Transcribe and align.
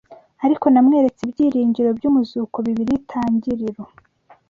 Ariko 0.45 0.65
namweretse 0.69 1.21
ibyiringiro 1.25 1.89
by’umuzuko 1.97 2.55
Bibiliya 2.65 2.97
itangiriro 3.01 3.83